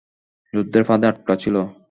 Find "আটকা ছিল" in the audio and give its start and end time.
1.11-1.55